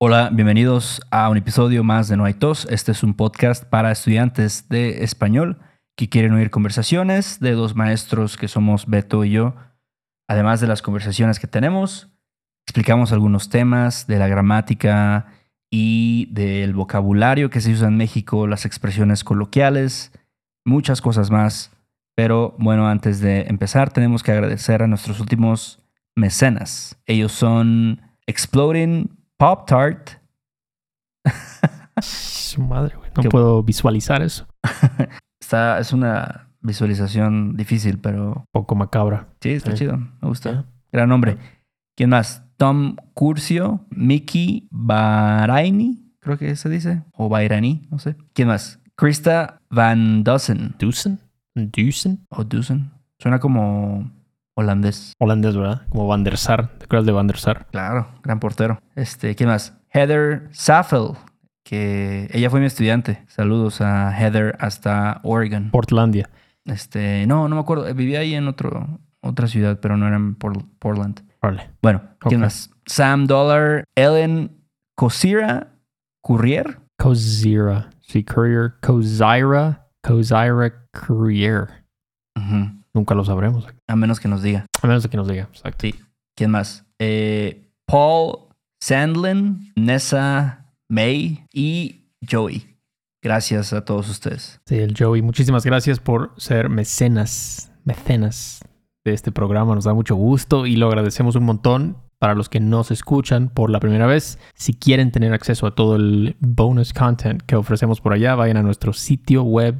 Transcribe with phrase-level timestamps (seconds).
[0.00, 2.68] Hola, bienvenidos a un episodio más de No hay tos.
[2.70, 5.58] Este es un podcast para estudiantes de español
[5.96, 9.56] que quieren oír conversaciones de dos maestros que somos Beto y yo.
[10.28, 12.12] Además de las conversaciones que tenemos,
[12.64, 15.32] explicamos algunos temas de la gramática
[15.68, 20.12] y del vocabulario que se usa en México, las expresiones coloquiales,
[20.64, 21.72] muchas cosas más.
[22.14, 25.80] Pero bueno, antes de empezar, tenemos que agradecer a nuestros últimos
[26.14, 26.96] mecenas.
[27.04, 30.10] Ellos son Exploding Pop Tart.
[32.00, 33.10] Su madre, güey.
[33.16, 34.46] No Qué- puedo visualizar eso.
[35.40, 39.28] Está, es una visualización difícil, pero Poco macabra.
[39.40, 39.78] sí, está Sí.
[39.78, 39.96] chido.
[39.96, 40.64] Me gusta.
[40.92, 41.38] Gran nombre.
[41.96, 42.44] ¿Quién más?
[42.56, 47.02] Tom Curcio, Mickey Baraini, creo que se dice.
[47.12, 48.16] O Bairani, no sé.
[48.34, 48.80] ¿Quién más?
[48.96, 50.74] Krista Van Dusen.
[50.78, 51.20] Dusen.
[51.54, 52.26] Dusen.
[52.30, 52.90] O Dusen.
[53.20, 54.10] Suena como
[54.58, 55.12] holandés.
[55.18, 55.82] Holandés, ¿verdad?
[55.88, 56.68] Como Van der Sar.
[56.78, 57.66] ¿Te acuerdas de Van der Sar?
[57.70, 58.80] Claro, gran portero.
[58.96, 59.74] Este, ¿quién más?
[59.90, 61.12] Heather Saffel,
[61.64, 63.24] que ella fue mi estudiante.
[63.28, 65.70] Saludos a Heather hasta Oregon.
[65.70, 66.28] Portlandia.
[66.64, 67.92] Este, no, no me acuerdo.
[67.94, 71.20] Vivía ahí en otro, otra ciudad, pero no era en Por- Portland.
[71.40, 71.70] Vale.
[71.80, 72.70] Bueno, ¿quién más?
[72.86, 74.60] Sam Dollar, Ellen
[74.96, 75.68] Cosira,
[76.22, 76.80] Courier.
[76.98, 77.90] Kozira.
[78.00, 78.74] Sí, Courier.
[78.82, 79.86] Kozira.
[80.02, 80.72] Kozira
[81.06, 81.68] Courier.
[82.92, 83.66] Nunca lo sabremos.
[83.88, 84.66] A menos que nos diga.
[84.82, 85.48] A menos de que nos diga.
[85.50, 85.78] Exacto.
[85.80, 85.94] Sí.
[86.36, 86.84] ¿Quién más?
[86.98, 88.48] Eh, Paul
[88.80, 92.76] Sandlin, Nessa May y Joey.
[93.22, 94.60] Gracias a todos ustedes.
[94.66, 95.22] Sí, el Joey.
[95.22, 97.72] Muchísimas gracias por ser mecenas.
[97.84, 98.60] Mecenas
[99.04, 99.74] de este programa.
[99.74, 101.96] Nos da mucho gusto y lo agradecemos un montón.
[102.20, 105.94] Para los que nos escuchan por la primera vez, si quieren tener acceso a todo
[105.94, 109.76] el bonus content que ofrecemos por allá, vayan a nuestro sitio web,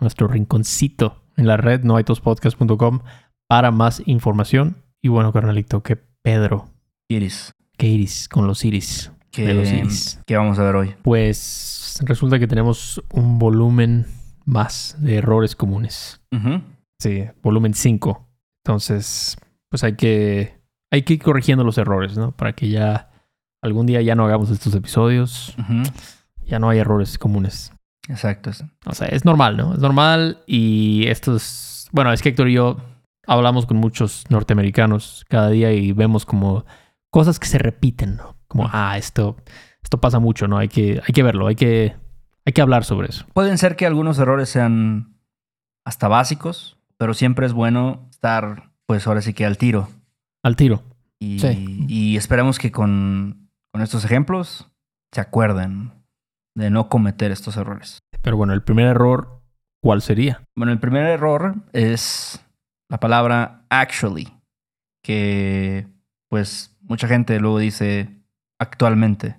[0.00, 3.00] nuestro rinconcito en la red noaitospodcast.com
[3.48, 4.76] para más información.
[5.02, 6.68] Y bueno, carnalito, que Pedro,
[7.08, 10.20] Iris, que iris con los iris ¿qué, de los iris.
[10.26, 10.94] qué vamos a ver hoy?
[11.02, 14.06] Pues resulta que tenemos un volumen
[14.44, 16.20] más de errores comunes.
[16.98, 18.26] Sí, volumen 5.
[18.64, 19.36] Entonces,
[19.68, 20.58] pues hay que,
[20.90, 22.32] hay que ir corrigiendo los errores, ¿no?
[22.32, 23.10] Para que ya
[23.62, 25.56] algún día ya no hagamos estos episodios,
[26.46, 27.72] ya no hay errores comunes.
[28.08, 28.50] Exacto.
[28.86, 29.74] O sea, es normal, ¿no?
[29.74, 31.88] Es normal y esto es...
[31.92, 32.78] Bueno, es que Héctor y yo
[33.28, 36.64] hablamos con muchos norteamericanos cada día y vemos como
[37.10, 38.36] cosas que se repiten, ¿no?
[38.48, 39.36] Como, ah, esto,
[39.82, 40.58] esto pasa mucho, ¿no?
[40.58, 41.94] Hay que, hay que verlo, hay que,
[42.44, 43.26] hay que hablar sobre eso.
[43.34, 45.14] Pueden ser que algunos errores sean
[45.84, 49.88] hasta básicos, pero siempre es bueno estar, pues ahora sí que al tiro.
[50.42, 50.82] Al tiro.
[51.20, 51.84] Y, Sí.
[51.88, 54.68] y esperemos que con, con estos ejemplos
[55.12, 55.92] se acuerden
[56.54, 57.98] de no cometer estos errores.
[58.22, 59.42] Pero bueno, el primer error,
[59.82, 60.42] ¿cuál sería?
[60.56, 62.44] Bueno, el primer error es
[62.88, 64.28] la palabra actually,
[65.02, 65.86] que
[66.28, 68.08] pues mucha gente luego dice
[68.58, 69.36] actualmente,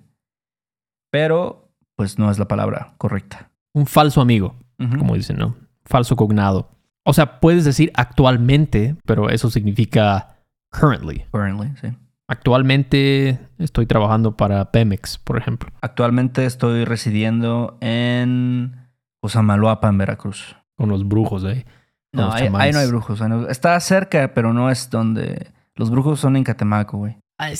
[1.10, 3.50] pero pues no es la palabra correcta.
[3.74, 4.56] Un falso amigo.
[4.98, 5.56] Como dicen, ¿no?
[5.84, 6.70] Falso cognado.
[7.04, 10.38] O sea, puedes decir actualmente, pero eso significa
[10.70, 11.26] currently.
[11.32, 11.94] Currently, sí.
[12.28, 18.88] Actualmente estoy trabajando para Pemex, por ejemplo, Actualmente estoy residiendo en
[19.20, 20.56] Cosamaloapa, en Veracruz.
[20.76, 21.64] con los brujos ahí.
[22.12, 23.20] No, ahí, ahí no hay brujos.
[23.48, 25.48] Está cerca, pero no es donde...
[25.76, 27.16] Los brujos son en Catemaco, güey.
[27.38, 27.54] Ay.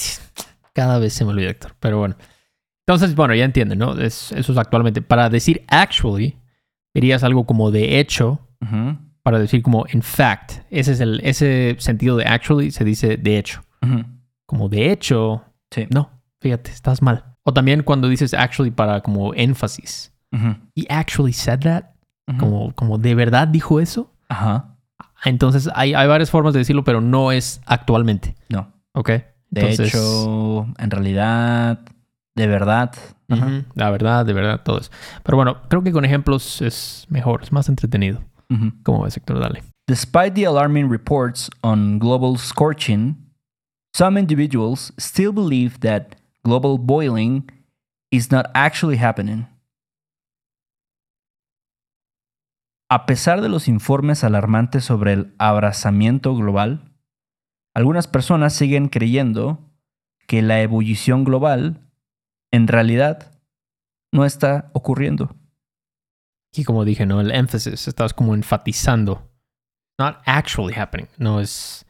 [0.75, 1.75] Cada vez se me olvida, Héctor.
[1.81, 2.17] Pero bueno.
[2.87, 3.99] Entonces, bueno, ya entienden, ¿no?
[3.99, 5.01] Es- eso es actualmente.
[5.03, 6.37] Para decir actually,
[6.93, 10.63] dirías algo como de hecho, Ujú, para decir como in fact.
[10.71, 13.63] Ese es el, ese sentido de actually se dice de hecho.
[13.83, 14.05] ujú.
[14.47, 15.87] Como de hecho, Sí.
[15.91, 17.25] no, fíjate, estás mal.
[17.45, 20.13] O también cuando dices actually para como énfasis.
[20.33, 21.85] Ujú, He actually said that.
[22.39, 24.10] Como, como de verdad dijo eso.
[24.31, 24.77] Ajá.
[25.25, 28.35] Entonces hay, hay varias formas de decirlo, pero no es actualmente.
[28.49, 28.73] No.
[28.93, 29.09] ¿Ok?
[29.09, 31.81] De Entonces, hecho, en realidad,
[32.35, 32.93] de verdad.
[33.29, 33.47] Ajá.
[33.47, 34.91] ujú, la verdad, de verdad, todo eso.
[35.23, 38.21] Pero bueno, creo que con ejemplos es mejor, es más entretenido.
[38.49, 38.73] Ujú.
[38.83, 39.41] ¿Cómo ves, Héctor?
[39.41, 39.63] Dale.
[39.87, 43.17] Despite the alarming reports on global scorching,
[43.93, 47.51] some individuals still believe that global boiling
[48.11, 49.47] is not actually happening.
[52.91, 56.93] A pesar de los informes alarmantes sobre el abrazamiento global,
[57.73, 59.71] algunas personas siguen creyendo
[60.27, 61.89] que la ebullición global
[62.51, 63.31] en realidad
[64.11, 65.37] no está ocurriendo.
[66.53, 67.21] Y como dije, ¿no?
[67.21, 69.31] El énfasis, estás como enfatizando.
[69.97, 71.07] Not actually happening.
[71.17, 71.87] No es.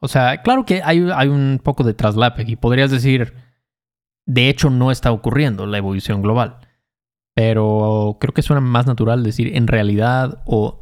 [0.00, 2.56] O sea, claro que hay, hay un poco de traslape aquí.
[2.56, 3.32] Podrías decir,
[4.26, 6.58] de hecho, no está ocurriendo la evolución global.
[7.34, 10.78] Pero creo que suena más natural decir en realidad o.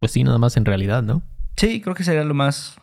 [0.00, 1.22] Pues sí, nada más en realidad, ¿no?
[1.56, 2.78] Sí, creo que sería lo más,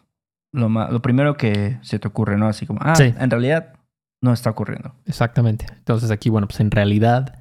[0.54, 2.48] lo más, lo primero que se te ocurre, ¿no?
[2.48, 3.14] Así como, ah, Sí.
[3.18, 3.74] en realidad
[4.22, 4.94] no está ocurriendo.
[5.06, 5.66] Exactamente.
[5.78, 7.40] Entonces aquí, bueno, pues en realidad,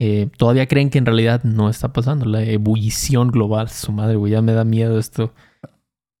[0.00, 2.24] eh, todavía creen que en realidad no está pasando.
[2.24, 5.34] La ebullición global, su madre, güey, ya me da miedo esto.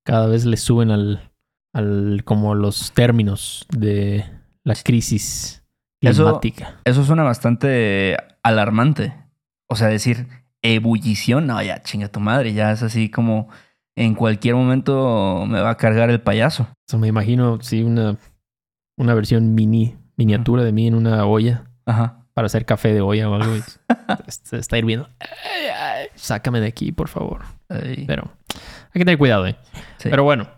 [0.04, 1.30] Cada vez le suben al,
[1.72, 4.26] al como los términos de
[4.62, 5.62] la crisis
[6.02, 6.80] Eso- climática.
[6.84, 9.14] Eso suena bastante alarmante.
[9.68, 10.26] O sea, decir
[10.62, 13.48] ebullición, no, ya chinga tu madre, ya es así como
[13.96, 16.68] en cualquier momento me va a cargar el payaso.
[16.88, 18.16] Eso me imagino, sí, una,
[18.96, 22.26] una versión mini, miniatura de mí en una olla Ajá.
[22.34, 23.54] para hacer café de olla o algo.
[24.26, 25.08] está, está hirviendo.
[25.20, 27.42] Ay, ay, sácame de aquí, por favor.
[27.68, 29.56] Pero hay que tener cuidado, ¿eh?
[29.98, 30.08] Sí.
[30.10, 30.48] Pero bueno,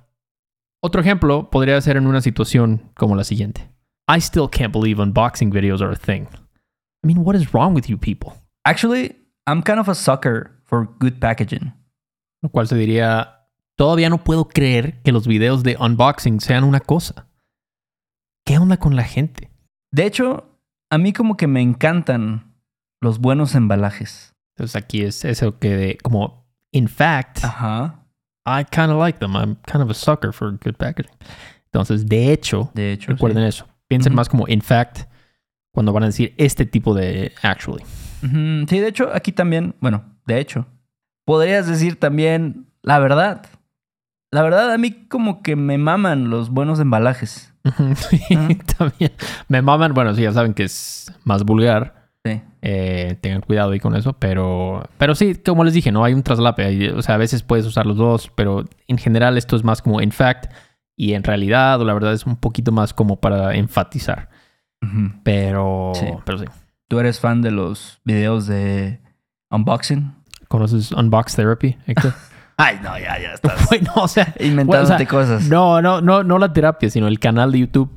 [0.81, 3.69] otro ejemplo podría ser en una situación como la siguiente.
[4.08, 6.26] I still can't believe unboxing videos are a thing.
[7.03, 8.35] I mean, what is wrong with you people?
[8.65, 9.17] Actually,
[9.47, 11.73] I'm kind of a sucker for good packaging.
[12.43, 13.47] Lo cual se diría,
[13.77, 17.27] todavía no puedo creer que los videos de unboxing sean una cosa.
[18.45, 19.51] ¿Qué onda con la gente?
[19.91, 20.45] De hecho,
[20.91, 22.55] a mí como que me encantan
[23.01, 24.35] los buenos embalajes.
[24.57, 27.99] Entonces aquí es eso que de, como, in fact, Ajá.
[28.47, 29.37] I kind of like them.
[29.37, 31.13] I'm kind of a sucker for good packaging.
[31.67, 33.67] Entonces, de hecho, De hecho, recuerden eso.
[33.89, 34.17] Piensen Ujú.
[34.17, 35.09] más como in fact
[35.73, 37.85] cuando van a decir este tipo de actually.
[38.21, 38.79] sí.
[38.79, 40.67] De hecho, aquí también, bueno, de hecho,
[41.25, 43.47] podrías decir también la verdad.
[44.31, 47.49] La verdad, a mí como que me maman los buenos embalajes.
[47.97, 48.19] Sí,
[48.77, 49.13] también.
[49.49, 52.11] Me maman, bueno, sí, ya saben que es más vulgar.
[52.25, 52.41] Sí.
[52.61, 56.23] Eh, tengan cuidado ahí con eso, pero, pero sí, como les dije, no hay un
[56.23, 56.93] traslape.
[56.93, 60.01] O sea, a veces puedes usar los dos, pero en general esto es más como
[60.01, 60.53] in fact
[60.97, 64.29] y en realidad, o la verdad es un poquito más como para enfatizar.
[65.23, 66.06] Pero, Sí.
[66.25, 66.44] pero sí.
[66.88, 69.00] ¿Tú eres fan de los videos de
[69.50, 70.12] unboxing?
[70.49, 72.12] ¿Conoces Unbox Therapy, Héctor?
[72.58, 75.06] Ay, no, ya, ya estás bueno, o sea, inventándote Bueno, o sea,
[75.38, 75.49] cosas.
[75.49, 77.90] no, no, no, no la terapia, sino el canal de YouTube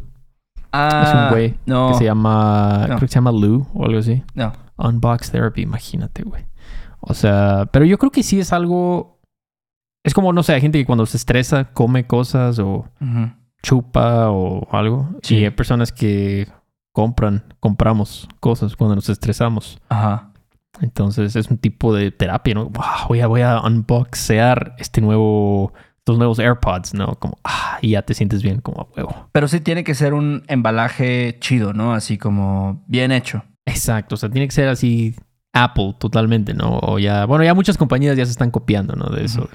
[0.71, 2.85] Ah, es un güey no, que se llama, No.
[2.87, 4.23] creo que se llama Lou o algo así.
[4.33, 4.53] no.
[4.77, 6.45] Unbox Therapy, imagínate, güey.
[6.99, 9.21] O sea, pero yo creo que sí es algo.
[10.03, 12.89] Es como, no sé, hay gente que cuando se estresa come cosas o
[13.63, 15.09] chupa o algo.
[15.23, 15.37] Sí.
[15.37, 16.47] Y hay personas que
[16.95, 19.79] compran, compramos cosas cuando nos estresamos.
[19.89, 20.31] Ajá.
[20.79, 22.69] Entonces es un tipo de terapia, ¿no?
[22.69, 27.15] Wow, voy a, voy a unboxear este nuevo, estos nuevos AirPods, ¿no?
[27.19, 29.29] Como, ah, y ya te sientes bien, como a huevo.
[29.33, 31.93] Pero sí tiene que ser un embalaje chido, ¿no?
[31.93, 33.43] Así como bien hecho.
[33.65, 35.15] Exacto, o sea, tiene que ser así
[35.51, 36.79] Apple totalmente, ¿no?
[36.81, 39.09] O ya, bueno, ya muchas compañías ya se están copiando, ¿no?
[39.09, 39.49] De eso.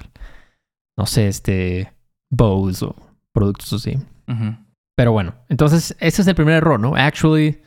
[0.95, 1.91] No sé, este,
[2.29, 2.95] Bose o
[3.33, 3.97] productos así.
[4.27, 4.55] Ujú.
[4.95, 6.95] Pero bueno, entonces ese es el primer error, ¿no?
[6.95, 7.61] Actually,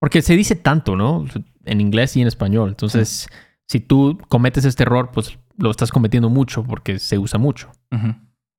[0.00, 1.24] porque se dice tanto, ¿no?
[1.64, 2.70] En inglés y en español.
[2.70, 3.28] Entonces,
[3.68, 7.70] si tú cometes este error, pues lo estás cometiendo mucho porque se usa mucho.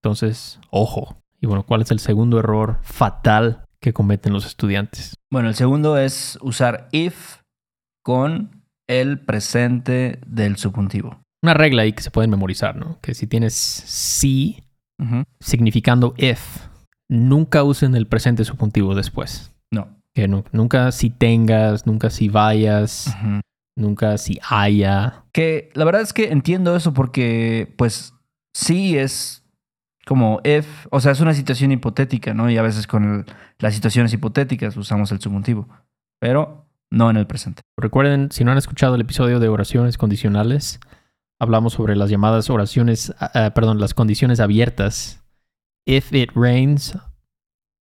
[0.01, 1.21] Entonces, ojo.
[1.41, 5.15] Y bueno, ¿cuál es el segundo error fatal que cometen los estudiantes?
[5.31, 7.41] Bueno, el segundo es usar if
[8.03, 11.19] con el presente del subjuntivo.
[11.43, 12.97] Una regla ahí que se pueden memorizar, ¿no?
[13.01, 13.53] Que si tienes
[14.97, 15.23] Ujú.
[15.39, 16.39] significando if,
[17.09, 19.51] nunca usen el presente subjuntivo después.
[19.71, 19.87] No.
[20.13, 23.15] Que nu- nunca si tengas, nunca si vayas,
[23.75, 25.23] nunca si haya.
[25.33, 28.13] Que la verdad es que entiendo eso porque, pues,
[28.53, 29.43] sí es
[30.05, 32.49] como if, o sea, es una situación hipotética, ¿no?
[32.49, 33.25] Y a veces con el-
[33.59, 35.67] las situaciones hipotéticas usamos el subjuntivo,
[36.19, 37.63] pero no en el presente.
[37.77, 40.79] Recuerden, si no han escuchado el episodio de oraciones condicionales,
[41.41, 45.21] hablamos sobre las llamadas oraciones, ah, ah, perdón, las condiciones abiertas.
[45.85, 46.97] If it rains,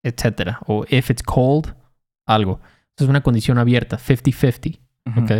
[0.04, 0.60] etcétera.
[0.66, 1.74] O if it's cold,
[2.26, 2.60] algo.
[2.96, 4.80] Es una condición abierta, 50-50.
[5.06, 5.20] Ujú.
[5.24, 5.30] ¿ok?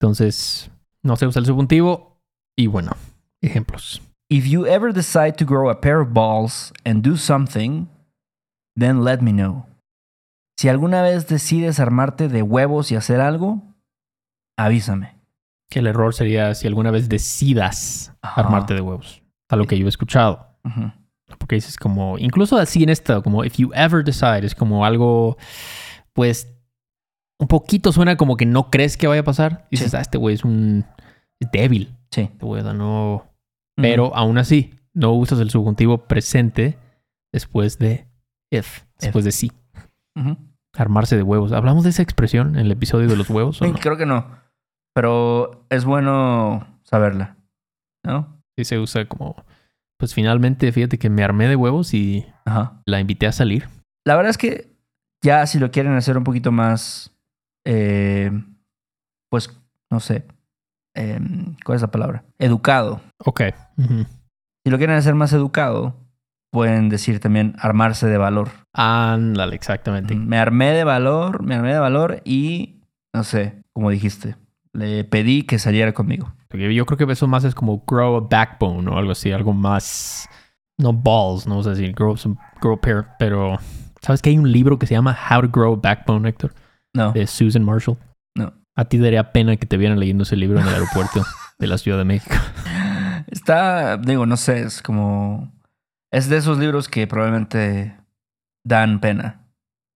[0.00, 0.70] Entonces,
[1.02, 2.20] no se usa el subjuntivo.
[2.56, 2.92] Y bueno,
[3.40, 4.02] ejemplos.
[4.28, 7.86] If you ever decide to grow a pair of balls and do something,
[8.76, 9.66] then let me know.
[10.58, 13.62] Si alguna vez decides armarte de huevos y hacer algo,
[14.56, 15.16] avísame.
[15.70, 18.42] Que el error sería si alguna vez decidas Ajá.
[18.42, 19.22] armarte de huevos.
[19.48, 20.56] A lo que yo he escuchado.
[20.64, 20.92] Ujú.
[21.38, 25.36] Porque dices como, incluso así en esto, como if you ever decide, es como algo,
[26.12, 26.48] pues,
[27.40, 29.66] un poquito suena como que no crees que vaya a pasar.
[29.70, 29.96] Dices, Sí.
[29.96, 30.84] ah, este güey es un
[31.40, 31.96] es débil.
[32.10, 32.22] Sí.
[32.22, 33.26] Este güey no.
[33.76, 36.78] Pero aún así, no usas el subjuntivo presente
[37.32, 38.06] después de
[38.52, 39.50] if, después de sí.
[40.14, 40.36] Ujú.
[40.74, 41.52] Armarse de huevos.
[41.52, 43.72] ¿Hablamos de esa expresión en el episodio de los huevos o no?
[43.74, 44.26] Creo que no.
[44.94, 47.36] Pero es bueno saberla.
[48.04, 48.40] ¿No?
[48.56, 49.34] Sí se usa como,
[50.02, 52.82] pues finalmente, fíjate que me armé de huevos y Ajá.
[52.86, 53.68] la invité a salir.
[54.04, 54.68] La verdad es que
[55.22, 57.16] ya si lo quieren hacer un poquito más,
[57.64, 58.32] eh,
[59.30, 59.56] pues,
[59.92, 60.26] no sé,
[60.96, 62.24] em, ¿cuál es la palabra?
[62.40, 63.00] Educado.
[63.18, 63.42] Ok.
[64.64, 65.94] Si lo quieren hacer más educado,
[66.50, 68.48] pueden decir también armarse de valor.
[68.72, 70.16] Ándale, exactamente.
[70.16, 72.80] Me armé de valor, me armé de valor y,
[73.14, 74.34] no sé, como dijiste,
[74.72, 76.34] le pedí que saliera conmigo.
[76.52, 79.52] Porque Yo creo que eso más es como grow a backbone o algo así, algo
[79.54, 80.28] más.
[80.78, 83.58] No balls, no sé decir, grow, some, grow a pair, pero.
[84.02, 86.52] ¿Sabes que hay un libro que se llama How to Grow a Backbone, Héctor?
[86.94, 87.96] No, De Susan Marshall.
[88.34, 88.52] no.
[88.74, 91.24] A ti daría pena que te vieran leyendo ese libro en el aeropuerto
[91.58, 92.34] de la Ciudad de México.
[93.28, 95.52] Está, digo, no sé, es como...
[96.10, 97.96] Es de esos libros que probablemente
[98.64, 99.46] dan pena.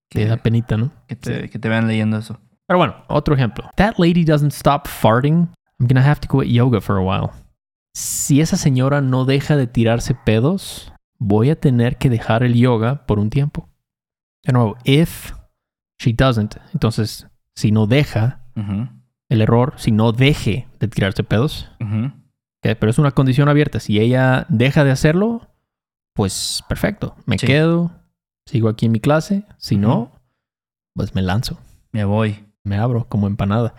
[0.08, 0.92] Te da penita, ¿no?
[1.06, 2.40] que te, que te vean leyendo eso.
[2.66, 3.68] Pero bueno, otro ejemplo.
[3.76, 5.48] That lady doesn't stop farting.
[5.78, 7.30] I'm gonna have to quit yoga for a while.
[7.94, 13.06] Si esa señora no deja de tirarse pedos, voy a tener que dejar el yoga
[13.06, 13.68] por un tiempo.
[14.44, 15.32] De nuevo, if
[15.98, 18.88] she doesn't, entonces si no deja Ujú,
[19.28, 22.06] el error, si no deje de tirarse pedos, ujú.
[22.06, 22.76] ¿ok?
[22.78, 23.80] pero es una condición abierta.
[23.80, 25.48] Si ella deja de hacerlo,
[26.14, 27.14] pues perfecto.
[27.26, 27.46] Me Sí.
[27.46, 27.90] quedo,
[28.46, 29.44] sigo aquí en mi clase.
[29.58, 30.10] Si no, Ujú.
[30.94, 31.58] pues me lanzo.
[31.92, 32.44] Me voy.
[32.64, 33.74] me abro como empanada.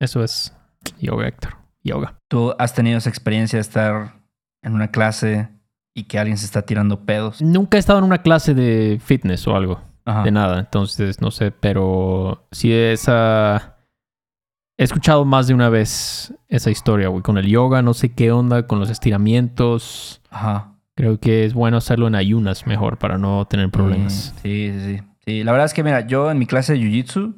[0.00, 0.56] Eso es
[1.00, 1.56] yoga, Héctor.
[1.84, 2.16] Yoga.
[2.28, 4.20] ¿Tú has tenido esa experiencia de estar
[4.62, 5.48] en una clase
[5.94, 7.42] y que alguien se está tirando pedos?
[7.42, 10.22] Nunca he estado en una clase de fitness o algo, Ajá.
[10.22, 13.76] de nada, entonces no sé, pero sí esa...
[14.78, 18.32] He escuchado más de una vez esa historia, güey, con el yoga, no sé qué
[18.32, 20.22] onda, con los estiramientos.
[20.30, 20.78] Ajá.
[20.96, 24.34] Creo que es bueno hacerlo en ayunas mejor para no tener problemas.
[24.42, 25.02] Sí, sí, sí.
[25.24, 27.34] Sí, la verdad es que, mira, yo en mi clase de Jiu-Jitsu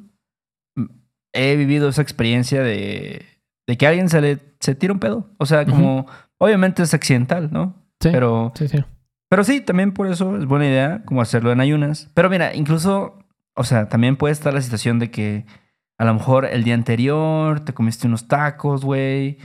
[0.75, 0.85] mm,
[1.33, 3.25] he vivido esa experiencia de,
[3.67, 5.29] de que alguien se le se tira un pedo.
[5.37, 6.07] O sea, como,
[6.37, 7.75] obviamente es accidental, ¿no?
[8.01, 8.83] Sí, Pero, sí, sí.
[9.29, 12.09] pero sí, también por eso es buena idea como hacerlo en ayunas.
[12.13, 13.19] Pero mira, incluso,
[13.55, 15.45] o sea, también puede estar la situación de que
[15.97, 19.37] a lo mejor el día anterior te comiste unos tacos, güey,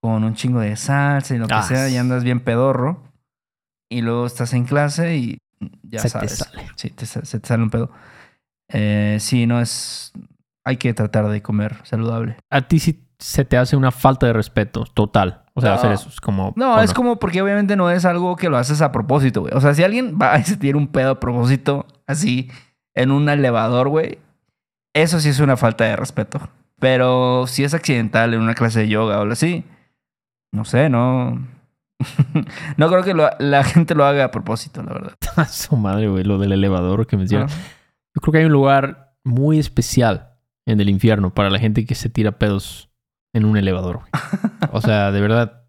[0.00, 3.02] con un chingo de salsa y lo que Ah, sea, y andas bien pedorro.
[3.90, 5.38] Y luego estás en clase y
[5.82, 6.66] ya Se te sale.
[6.76, 7.90] Sí, te se te sale un pedo.
[8.68, 10.12] Eh, sí, no es.
[10.64, 12.36] Hay que tratar de comer saludable.
[12.50, 15.42] A ti sí se te hace una falta de respeto total.
[15.54, 15.76] O sea, No.
[15.76, 16.52] hacer eso es como...
[16.56, 19.54] No, ¿o es como porque obviamente no es algo que lo haces a propósito, güey.
[19.54, 22.50] O sea, si alguien va y se tira un pedo a propósito, así,
[22.94, 24.18] en un elevador, güey,
[24.94, 26.40] eso sí es una falta de respeto.
[26.78, 29.64] Pero si es accidental en una clase de yoga o algo así,
[30.52, 31.46] no sé, no.
[32.76, 35.12] no creo que lo- la gente lo haga a propósito, la verdad.
[35.36, 37.46] A su madre, güey, lo del elevador que menciona.
[37.48, 37.54] Ah.
[38.14, 40.34] Yo creo que hay un lugar muy especial
[40.66, 42.85] en el infierno para la gente que se tira pedos
[43.36, 44.00] en un elevador.
[44.00, 44.10] güey.
[44.72, 45.64] O sea, de verdad,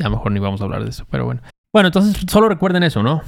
[0.00, 1.42] a lo mejor ni vamos a hablar de eso, pero bueno.
[1.72, 3.22] Bueno, entonces solo recuerden eso, ¿no?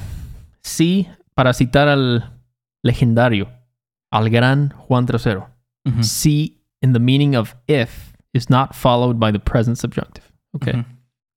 [0.62, 2.40] Sí, para citar al
[2.82, 3.50] legendario,
[4.10, 5.36] al gran Juan III.
[5.84, 6.02] Ujú.
[6.02, 10.26] Sí, in the meaning of if is not followed by the present subjunctive.
[10.52, 10.68] Ok.
[10.68, 10.84] Ujú.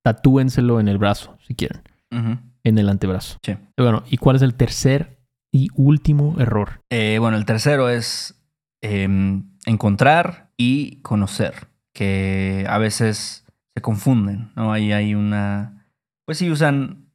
[0.02, 3.38] Tatúenselo en el brazo, si quieren, en el antebrazo.
[3.42, 3.52] Sí.
[3.76, 5.18] Y Bueno, ¿y cuál es el tercer
[5.52, 6.80] y último error?
[6.90, 8.40] Eh, bueno, el tercero es
[8.82, 14.70] em, encontrar y conocer, que a veces se confunden, ¿no?
[14.72, 15.86] Ahí hay una...
[16.26, 17.10] Pues sí usan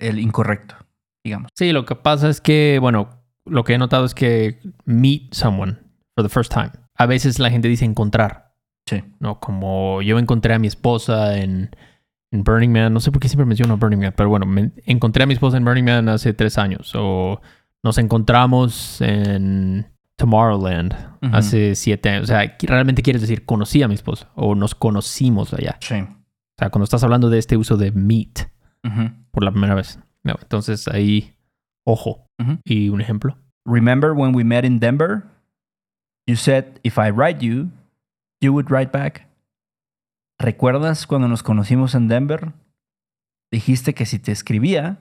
[0.00, 0.74] el incorrecto,
[1.24, 1.50] digamos.
[1.54, 5.78] Sí, lo que pasa es que, bueno, lo que he notado es que meet someone
[6.16, 6.70] for the first time.
[6.96, 8.54] A veces la gente dice encontrar,
[8.88, 9.02] Sí.
[9.20, 9.40] ¿no?
[9.40, 11.70] Como yo encontré a mi esposa en,
[12.32, 12.92] en Burning Man.
[12.94, 15.56] No sé por qué siempre menciono Burning Man, pero bueno, me- encontré a mi esposa
[15.56, 16.92] en Burning Man hace tres años.
[16.94, 17.40] O
[17.84, 21.34] nos encontramos en Tomorrowland Ujú.
[21.36, 22.24] hace siete años.
[22.24, 25.76] O sea, realmente quieres decir conocí a mi esposa o nos conocimos allá.
[25.80, 25.96] Sí.
[26.00, 28.50] O sea, cuando estás hablando de este uso de meet
[28.84, 29.10] Ujú.
[29.30, 29.98] por la primera vez.
[30.22, 31.34] No, entonces ahí,
[31.84, 32.26] ojo.
[32.38, 32.58] Ujú.
[32.64, 33.36] Y un ejemplo.
[33.64, 35.24] Remember when we met in Denver?
[36.26, 37.70] You said if I write you,
[38.40, 39.28] you would write back.
[40.38, 42.52] ¿Recuerdas cuando nos conocimos en Denver?
[43.50, 44.98] Dijiste que si te escribía,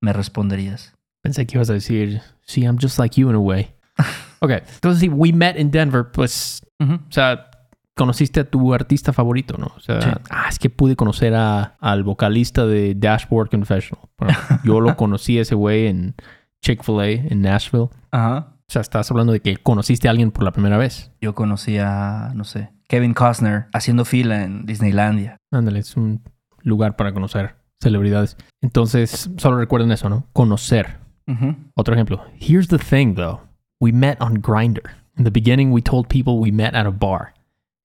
[0.00, 0.94] me responderías.
[1.22, 3.74] Pensé que ibas a decir, sí, I'm just like you in a way.
[4.44, 6.94] ok, entonces si we met in Denver, pues, Ujú.
[6.94, 7.50] o sea,
[7.96, 9.66] conociste a tu artista favorito, ¿no?
[9.76, 10.08] O sea, Sí.
[10.30, 14.06] ah, es que pude conocer a, al vocalista de Dashboard Confessional.
[14.18, 14.34] Bueno,
[14.64, 16.14] yo lo conocí a ese güey en
[16.62, 17.88] Chick-fil-A, en Nashville.
[18.10, 18.48] Ajá.
[18.66, 21.12] O sea, estás hablando de que conociste a alguien por la primera vez.
[21.20, 25.36] Yo conocí a, no sé, Kevin Costner haciendo fila en Disneylandia.
[25.52, 26.22] Ándale, es un
[26.62, 28.36] lugar para conocer celebridades.
[28.62, 30.26] Entonces, solo recuerden eso, ¿no?
[30.32, 30.96] Conocer.
[31.28, 31.54] Ujú.
[31.76, 32.24] Otro ejemplo.
[32.40, 33.40] Here's the thing, though.
[33.80, 34.96] We met on Grinder.
[35.16, 37.34] In the beginning, we told people we met at a bar.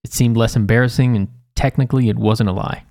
[0.04, 2.86] It seemed less embarrassing, and technically, it wasn't a lie.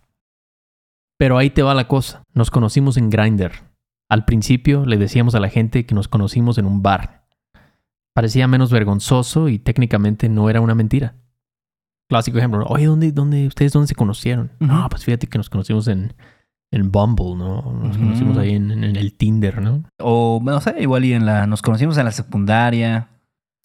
[1.19, 2.23] Pero ahí te va la cosa.
[2.35, 3.53] Nos conocimos en Grinder.
[4.09, 7.27] Al principio le decíamos a la gente que nos conocimos en un bar.
[8.15, 11.15] Parecía menos vergonzoso y técnicamente no era una mentira.
[12.09, 12.65] Clásico ejemplo.
[12.69, 14.53] Oye, ¿dónde, dónde, ¿ustedes dónde se conocieron?
[14.61, 16.15] No, pues fíjate que nos conocimos en,
[16.71, 17.63] en Bumble, ¿no?
[17.83, 19.85] Nos conocimos ahí en, en el Tinder, ¿no?
[19.99, 21.47] O, no sé, igual y en la...
[21.47, 23.09] Nos conocimos en la secundaria,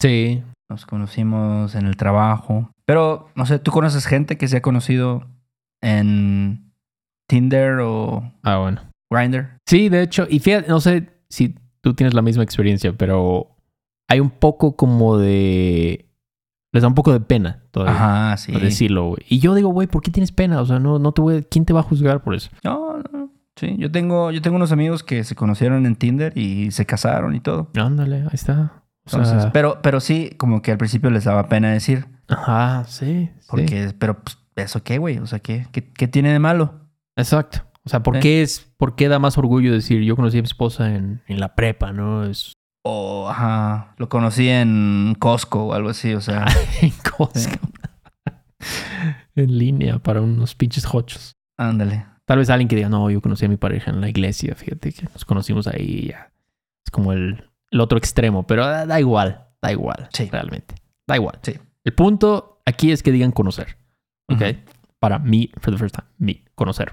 [0.00, 0.42] Sí.
[0.70, 2.70] nos conocimos en el trabajo.
[2.86, 5.26] Pero, no sé, ¿tú conoces gente que se ha conocido
[5.82, 6.72] en
[7.28, 8.80] Tinder o Ah, bueno.
[9.10, 9.58] Grindr?
[9.66, 13.56] Sí, de hecho, y fíjate, no sé si tú tienes la misma experiencia, pero
[14.08, 16.06] hay un poco como de...
[16.74, 17.94] Les da un poco de pena todavía.
[17.94, 18.52] Ajá, sí.
[18.52, 19.22] decirlo, güey.
[19.28, 20.60] Y yo digo, güey, ¿por qué tienes pena?
[20.60, 22.50] O sea, no, no te voy a- ¿Quién te va a juzgar por eso?
[22.62, 23.76] No, no, sí.
[23.78, 27.40] Yo tengo, yo tengo unos amigos que se conocieron en Tinder y se casaron y
[27.40, 27.70] todo.
[27.76, 28.82] Ándale, ahí está.
[29.06, 32.06] O sea, Entonces, pero, pero sí, como que al principio les daba pena decir.
[32.28, 33.30] ajá, sí.
[33.38, 33.46] sí.
[33.48, 35.18] Porque, pero, pues, ¿eso qué, güey?
[35.18, 36.80] O sea, ¿qué, qué, qué tiene de malo?
[37.16, 37.58] Exacto.
[37.86, 38.20] O sea, ¿por Sí.
[38.20, 41.38] qué es, por qué da más orgullo decir yo conocí a mi esposa en, en
[41.38, 42.24] la prepa, ¿no?
[42.24, 42.54] Es
[42.86, 46.44] O, ajá, lo conocí en Costco o algo así, o sea.
[46.82, 47.66] en Costco.
[49.36, 51.32] en línea para unos pinches hochos.
[51.56, 52.06] Ándale.
[52.26, 54.92] Tal vez alguien que diga, no, yo conocí a mi pareja en la iglesia, fíjate
[54.92, 56.32] que nos conocimos ahí y ya.
[56.86, 60.28] Es como el, el otro extremo, pero da, da igual, da igual, Sí.
[60.30, 60.74] realmente.
[61.06, 61.38] Da igual.
[61.42, 61.54] Sí.
[61.84, 63.76] El punto aquí es que digan conocer,
[64.30, 64.42] ¿ok?
[64.98, 66.92] Para mí, for the first time, me, conocer.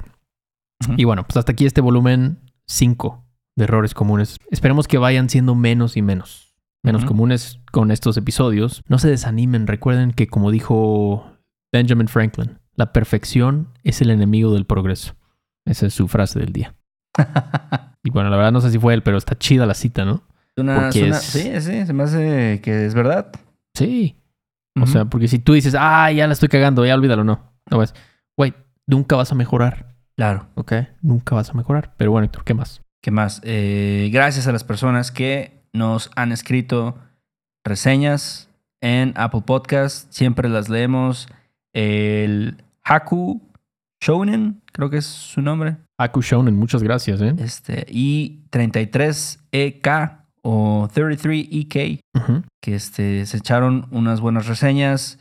[0.97, 3.20] Y bueno, pues hasta aquí este volumen 5
[3.61, 4.37] de errores comunes.
[4.49, 6.55] Esperemos que vayan siendo menos y menos.
[6.83, 8.81] Menos comunes con estos episodios.
[8.87, 9.67] No se desanimen.
[9.67, 11.31] Recuerden que como dijo
[11.71, 15.15] Benjamin Franklin, la perfección es el enemigo del progreso.
[15.65, 16.75] Esa es su frase del día.
[18.03, 20.23] Y bueno, la verdad no sé si fue él, pero está chida la cita, ¿no?
[20.57, 23.31] Una- es- Sí, sí, se me hace que es verdad.
[23.75, 24.17] Sí.
[24.81, 27.51] O sea, porque si tú dices, ah, ya la estoy cagando, ya olvídalo, no.
[27.69, 27.93] No, pues,
[28.35, 28.55] güey,
[28.87, 30.47] nunca vas a mejorar, claro.
[30.55, 30.73] ¿ok?
[31.03, 31.93] Nunca vas a mejorar.
[31.97, 32.81] Pero bueno, Héctor, ¿qué más?
[33.01, 33.41] ¿Qué más?
[33.43, 36.95] Eh, gracias a las personas que nos han escrito
[37.63, 38.49] reseñas
[38.81, 40.11] en Apple Podcast.
[40.11, 41.27] Siempre las leemos.
[41.73, 43.41] El Haku
[44.01, 45.77] Shounen, creo que es su nombre.
[45.97, 47.33] Aku Shonen, muchas gracias, ¿eh?
[47.37, 52.43] Este, y 33EK o 33EK, Ujú.
[52.59, 55.19] que este, se echaron unas buenas reseñas.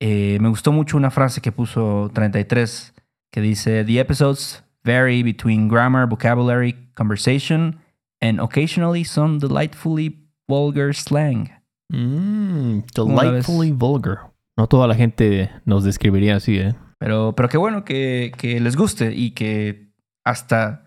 [0.00, 2.92] Eh, me gustó mucho una frase que puso 33
[3.32, 7.78] que dice: The episodes vary between grammar, vocabulary, conversation,
[8.20, 10.16] and occasionally some delightfully
[10.48, 11.50] vulgar slang.
[11.92, 14.30] Mm, delightfully vulgar.
[14.56, 16.74] No toda la gente nos describiría así, ¿eh?
[16.98, 19.92] Pero, pero qué bueno que, que les guste y que
[20.24, 20.84] hasta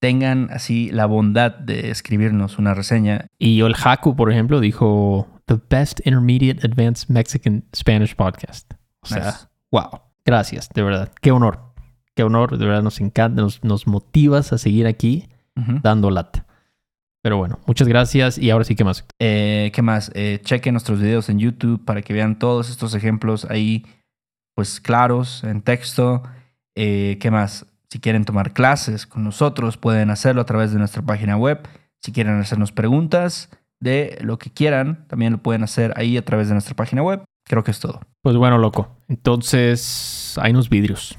[0.00, 3.26] tengan así la bondad de escribirnos una reseña.
[3.38, 8.72] Y el Haku, por ejemplo, dijo The best intermediate advanced Mexican Spanish podcast.
[9.02, 9.38] O sea, Nice.
[9.70, 10.00] wow.
[10.24, 11.12] Gracias, de verdad.
[11.20, 11.71] Qué honor.
[12.14, 15.28] Qué honor, de verdad nos encanta, nos, nos motivas a seguir aquí
[15.82, 16.46] dando lata.
[17.22, 19.06] Pero bueno, muchas gracias y ahora sí que más.
[19.20, 20.10] Eh, ¿Qué más?
[20.14, 23.86] Eh, chequen nuestros videos en YouTube para que vean todos estos ejemplos ahí,
[24.56, 26.22] pues claros, en texto.
[26.74, 27.66] Eh, ¿Qué más?
[27.90, 31.60] Si quieren tomar clases con nosotros, pueden hacerlo a través de nuestra página web.
[32.00, 36.48] Si quieren hacernos preguntas de lo que quieran, también lo pueden hacer ahí a través
[36.48, 37.22] de nuestra página web.
[37.44, 38.00] Creo que es todo.
[38.22, 38.96] Pues bueno, loco.
[39.08, 41.18] Entonces, hay unos vidrios.